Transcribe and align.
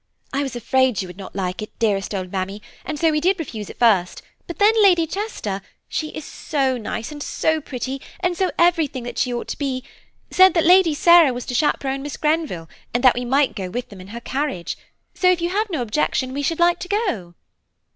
"I 0.33 0.41
was 0.41 0.55
afraid 0.55 1.03
you 1.03 1.07
would 1.07 1.17
not 1.19 1.35
like 1.35 1.61
it, 1.61 1.77
dearest 1.77 2.15
old 2.15 2.31
mammy, 2.31 2.59
and 2.83 2.97
so 2.97 3.11
we 3.11 3.21
did 3.21 3.37
refuse 3.37 3.69
at 3.69 3.77
first, 3.77 4.23
but 4.47 4.57
then 4.57 4.73
Lady 4.81 5.05
Chester 5.05 5.61
(she 5.87 6.07
is 6.07 6.25
so 6.25 6.75
nice 6.75 7.11
and 7.11 7.21
so 7.21 7.61
pretty, 7.61 8.01
and 8.19 8.35
so 8.35 8.49
everything 8.57 9.03
that 9.03 9.19
she 9.19 9.31
ought 9.31 9.47
to 9.49 9.57
be) 9.59 9.83
said 10.31 10.55
that 10.55 10.65
Lady 10.65 10.95
Sarah 10.95 11.33
was 11.33 11.45
to 11.45 11.53
chaperon 11.53 12.01
Miss 12.01 12.17
Grenville, 12.17 12.67
and 12.95 13.03
that 13.03 13.13
we 13.13 13.25
might 13.25 13.55
go 13.55 13.69
with 13.69 13.89
them 13.89 14.01
in 14.01 14.07
her 14.07 14.21
carriage; 14.21 14.75
so 15.13 15.29
if 15.29 15.39
you 15.39 15.49
have 15.49 15.69
no 15.69 15.83
objection, 15.83 16.33
we 16.33 16.41
should 16.41 16.57
like 16.59 16.79
to 16.79 16.87
go." 16.87 17.35